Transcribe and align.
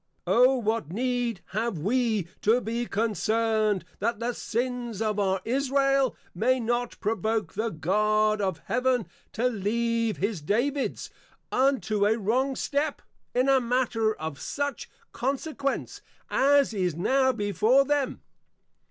_O 0.25 0.55
what 0.55 0.91
need 0.91 1.41
have 1.49 1.77
we, 1.77 2.27
to 2.41 2.59
be 2.59 2.87
concerned, 2.87 3.85
that 3.99 4.19
the 4.19 4.33
Sins 4.33 4.99
of 4.99 5.19
our 5.19 5.39
Israel, 5.45 6.15
may 6.33 6.59
not 6.59 6.99
provoke 6.99 7.53
the 7.53 7.69
God 7.69 8.41
of 8.41 8.61
Heaven 8.65 9.05
to 9.33 9.45
leave 9.47 10.17
his 10.17 10.41
Davids, 10.41 11.11
unto 11.51 12.07
a 12.07 12.17
wrong 12.17 12.55
Step, 12.55 13.03
in 13.35 13.47
a 13.47 13.59
matter 13.61 14.15
of 14.15 14.39
such 14.41 14.89
Consequence, 15.11 16.01
as 16.31 16.73
is 16.73 16.95
now 16.95 17.31
before 17.31 17.85
them! 17.85 18.21